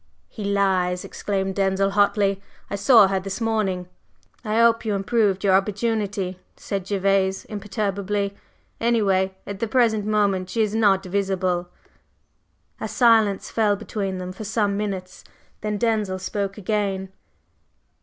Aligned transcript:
"He 0.29 0.43
lies!" 0.43 1.05
exclaimed 1.05 1.55
Denzil, 1.55 1.91
hotly. 1.91 2.41
"I 2.71 2.75
saw 2.75 3.07
her 3.07 3.19
this 3.19 3.39
morning." 3.39 3.87
"I 4.43 4.59
hope 4.59 4.83
you 4.83 4.95
improved 4.95 5.43
your 5.43 5.53
opportunity," 5.53 6.39
said 6.57 6.87
Gervase, 6.87 7.45
imperturbably. 7.45 8.35
"Anyway, 8.79 9.35
at 9.45 9.59
the 9.59 9.67
present 9.67 10.07
moment 10.07 10.49
she 10.49 10.63
is 10.63 10.73
not 10.73 11.03
visible." 11.03 11.69
A 12.79 12.87
silence 12.87 13.51
fell 13.51 13.75
between 13.75 14.17
them 14.17 14.31
for 14.31 14.43
some 14.43 14.75
minutes; 14.75 15.23
then 15.61 15.77
Denzil 15.77 16.17
spoke 16.17 16.57
again. 16.57 17.09